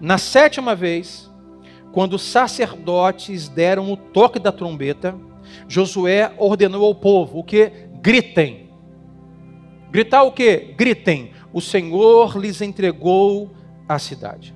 Na 0.00 0.18
sétima 0.18 0.74
vez, 0.74 1.30
quando 1.92 2.14
os 2.14 2.22
sacerdotes 2.22 3.48
deram 3.48 3.92
o 3.92 3.96
toque 3.96 4.38
da 4.38 4.52
trombeta, 4.52 5.14
Josué 5.66 6.32
ordenou 6.38 6.84
ao 6.84 6.94
povo 6.94 7.38
o 7.38 7.44
que? 7.44 7.72
Gritem. 8.00 8.70
Gritar 9.90 10.22
o 10.22 10.32
que? 10.32 10.74
Gritem. 10.76 11.32
O 11.52 11.60
Senhor 11.60 12.36
lhes 12.38 12.60
entregou 12.60 13.50
a 13.88 13.98
cidade. 13.98 14.54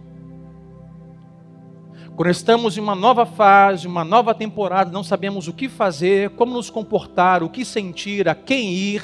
Quando 2.14 2.30
estamos 2.30 2.76
em 2.76 2.80
uma 2.80 2.94
nova 2.94 3.24
fase, 3.24 3.86
uma 3.86 4.04
nova 4.04 4.34
temporada, 4.34 4.92
não 4.92 5.02
sabemos 5.02 5.48
o 5.48 5.52
que 5.52 5.68
fazer, 5.68 6.30
como 6.30 6.52
nos 6.52 6.68
comportar, 6.68 7.42
o 7.42 7.48
que 7.48 7.64
sentir, 7.64 8.28
a 8.28 8.34
quem 8.34 8.70
ir, 8.70 9.02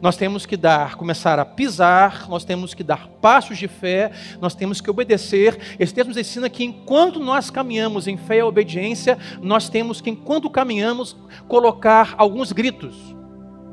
nós 0.00 0.16
temos 0.16 0.46
que 0.46 0.56
dar, 0.56 0.96
começar 0.96 1.38
a 1.38 1.44
pisar, 1.44 2.28
nós 2.28 2.44
temos 2.44 2.74
que 2.74 2.82
dar 2.82 3.08
passos 3.20 3.58
de 3.58 3.68
fé, 3.68 4.10
nós 4.40 4.54
temos 4.54 4.80
que 4.80 4.90
obedecer. 4.90 5.58
Esse 5.78 5.94
texto 5.94 6.08
nos 6.08 6.16
ensina 6.16 6.48
que 6.50 6.64
enquanto 6.64 7.20
nós 7.20 7.50
caminhamos 7.50 8.06
em 8.06 8.16
fé 8.16 8.38
e 8.38 8.42
obediência, 8.42 9.18
nós 9.40 9.68
temos 9.68 10.00
que, 10.00 10.10
enquanto 10.10 10.50
caminhamos, 10.50 11.16
colocar 11.48 12.14
alguns 12.18 12.52
gritos. 12.52 12.96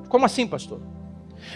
Como 0.10 0.26
assim, 0.26 0.48
pastor? 0.48 0.82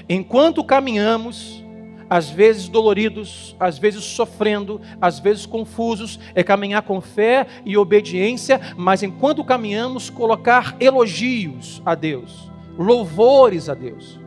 Enquanto 0.09 0.63
caminhamos, 0.63 1.63
às 2.09 2.29
vezes 2.29 2.67
doloridos, 2.67 3.55
às 3.59 3.77
vezes 3.77 4.03
sofrendo, 4.03 4.81
às 5.01 5.19
vezes 5.19 5.45
confusos, 5.45 6.19
é 6.33 6.43
caminhar 6.43 6.81
com 6.83 7.01
fé 7.01 7.47
e 7.65 7.77
obediência, 7.77 8.59
mas 8.77 9.03
enquanto 9.03 9.43
caminhamos, 9.43 10.09
colocar 10.09 10.75
elogios 10.79 11.81
a 11.85 11.95
Deus, 11.95 12.51
louvores 12.77 13.69
a 13.69 13.73
Deus. 13.73 14.24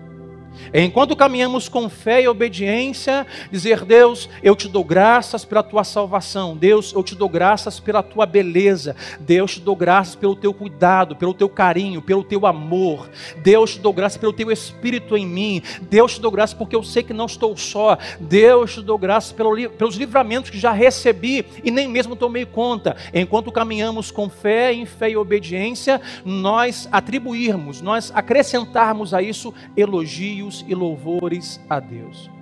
Enquanto 0.73 1.17
caminhamos 1.17 1.69
com 1.69 1.89
fé 1.89 2.23
e 2.23 2.29
obediência, 2.29 3.27
dizer: 3.51 3.85
Deus, 3.85 4.29
eu 4.43 4.55
te 4.55 4.69
dou 4.69 4.85
graças 4.85 5.45
pela 5.45 5.63
tua 5.63 5.85
salvação. 5.85 6.57
Deus, 6.57 6.93
eu 6.93 7.03
te 7.03 7.15
dou 7.15 7.29
graças 7.29 7.81
pela 7.81 8.03
tua 8.03 8.27
beleza. 8.27 8.95
Deus, 9.21 9.55
te 9.55 9.61
dou 9.61 9.75
graças 9.75 10.15
pelo 10.15 10.37
teu 10.37 10.53
cuidado, 10.53 11.17
pelo 11.17 11.35
teu 11.35 11.49
carinho, 11.49 12.03
pelo 12.03 12.23
teu 12.23 12.47
amor. 12.47 13.09
Deus, 13.43 13.75
te 13.75 13.81
dou 13.81 13.93
graças 13.93 14.19
pelo 14.19 14.33
teu 14.33 14.51
espírito 14.51 15.17
em 15.17 15.27
mim. 15.27 15.63
Deus, 15.83 16.15
te 16.15 16.21
dou 16.21 16.31
graças 16.31 16.55
porque 16.55 16.77
eu 16.77 16.83
sei 16.83 17.03
que 17.03 17.15
não 17.15 17.27
estou 17.27 17.57
só. 17.57 17.97
Deus, 18.21 18.75
te 18.75 18.83
dou 18.83 18.99
graças 18.99 19.33
pelo, 19.33 19.55
pelos 19.71 19.97
livramentos 19.97 20.51
que 20.51 20.59
já 20.59 20.73
recebi 20.73 21.45
e 21.65 21.71
nem 21.71 21.89
mesmo 21.89 22.17
tomei 22.17 22.45
conta. 22.45 22.97
Enquanto 23.13 23.53
caminhamos 23.53 24.11
com 24.11 24.29
fé, 24.29 24.73
em 24.73 24.87
fé 24.87 25.11
e 25.11 25.17
obediência, 25.17 26.01
nós 26.25 26.89
atribuirmos, 26.93 27.81
nós 27.81 28.13
acrescentarmos 28.15 29.15
a 29.15 29.23
isso 29.23 29.53
elogios 29.77 30.48
e 30.67 30.75
louvores 30.75 31.61
a 31.69 31.79
Deus. 31.81 32.38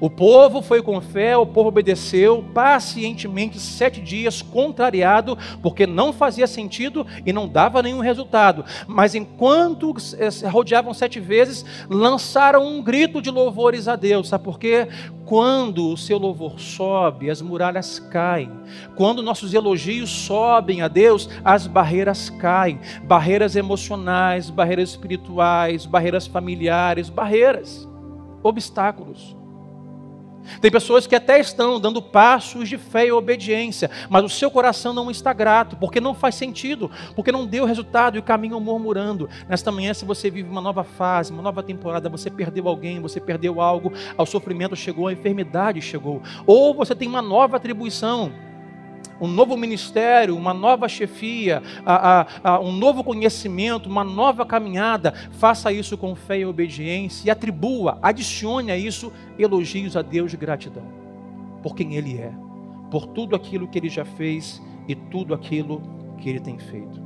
O 0.00 0.08
povo 0.08 0.62
foi 0.62 0.82
com 0.82 1.00
fé, 1.00 1.36
o 1.36 1.46
povo 1.46 1.68
obedeceu 1.68 2.44
pacientemente 2.54 3.58
sete 3.58 4.00
dias, 4.00 4.42
contrariado, 4.42 5.36
porque 5.62 5.86
não 5.86 6.12
fazia 6.12 6.46
sentido 6.46 7.06
e 7.24 7.32
não 7.32 7.48
dava 7.48 7.82
nenhum 7.82 8.00
resultado. 8.00 8.64
Mas 8.86 9.14
enquanto 9.14 9.94
rodeavam 10.50 10.94
sete 10.94 11.20
vezes, 11.20 11.64
lançaram 11.88 12.66
um 12.66 12.82
grito 12.82 13.20
de 13.20 13.30
louvores 13.30 13.88
a 13.88 13.96
Deus. 13.96 14.28
Sabe 14.28 14.44
por 14.44 14.58
quê? 14.58 14.88
Quando 15.24 15.88
o 15.90 15.96
seu 15.96 16.18
louvor 16.18 16.60
sobe, 16.60 17.28
as 17.28 17.42
muralhas 17.42 17.98
caem. 17.98 18.50
Quando 18.94 19.22
nossos 19.22 19.52
elogios 19.52 20.08
sobem 20.08 20.82
a 20.82 20.88
Deus, 20.88 21.28
as 21.44 21.66
barreiras 21.66 22.30
caem. 22.30 22.78
Barreiras 23.02 23.56
emocionais, 23.56 24.50
barreiras 24.50 24.90
espirituais, 24.90 25.84
barreiras 25.84 26.26
familiares, 26.26 27.08
barreiras, 27.08 27.88
obstáculos. 28.42 29.36
Tem 30.60 30.70
pessoas 30.70 31.06
que 31.06 31.14
até 31.14 31.38
estão 31.40 31.80
dando 31.80 32.00
passos 32.00 32.68
de 32.68 32.78
fé 32.78 33.06
e 33.06 33.12
obediência, 33.12 33.90
mas 34.08 34.24
o 34.24 34.28
seu 34.28 34.50
coração 34.50 34.92
não 34.92 35.10
está 35.10 35.32
grato, 35.32 35.76
porque 35.76 36.00
não 36.00 36.14
faz 36.14 36.34
sentido, 36.34 36.90
porque 37.14 37.32
não 37.32 37.46
deu 37.46 37.64
resultado 37.64 38.18
e 38.18 38.22
caminham 38.22 38.60
murmurando. 38.60 39.28
Nesta 39.48 39.70
manhã, 39.72 39.92
se 39.94 40.04
você 40.04 40.30
vive 40.30 40.48
uma 40.48 40.60
nova 40.60 40.84
fase, 40.84 41.32
uma 41.32 41.42
nova 41.42 41.62
temporada, 41.62 42.08
você 42.08 42.30
perdeu 42.30 42.68
alguém, 42.68 43.00
você 43.00 43.20
perdeu 43.20 43.60
algo, 43.60 43.92
ao 44.16 44.26
sofrimento 44.26 44.76
chegou, 44.76 45.08
a 45.08 45.12
enfermidade 45.12 45.80
chegou, 45.80 46.22
ou 46.46 46.74
você 46.74 46.94
tem 46.94 47.08
uma 47.08 47.22
nova 47.22 47.56
atribuição, 47.56 48.32
um 49.20 49.26
novo 49.26 49.56
ministério, 49.56 50.36
uma 50.36 50.52
nova 50.52 50.88
chefia, 50.88 51.62
a, 51.84 52.20
a, 52.20 52.26
a, 52.42 52.60
um 52.60 52.72
novo 52.72 53.02
conhecimento, 53.02 53.88
uma 53.88 54.04
nova 54.04 54.44
caminhada, 54.44 55.12
faça 55.32 55.72
isso 55.72 55.96
com 55.96 56.14
fé 56.14 56.40
e 56.40 56.46
obediência 56.46 57.26
e 57.26 57.30
atribua, 57.30 57.98
adicione 58.02 58.70
a 58.70 58.76
isso 58.76 59.12
elogios 59.38 59.96
a 59.96 60.02
Deus 60.02 60.30
de 60.30 60.36
gratidão, 60.36 60.86
por 61.62 61.74
quem 61.74 61.94
Ele 61.94 62.18
é, 62.18 62.32
por 62.90 63.06
tudo 63.06 63.34
aquilo 63.34 63.68
que 63.68 63.78
Ele 63.78 63.88
já 63.88 64.04
fez 64.04 64.62
e 64.88 64.94
tudo 64.94 65.34
aquilo 65.34 65.82
que 66.18 66.28
Ele 66.28 66.40
tem 66.40 66.58
feito. 66.58 67.05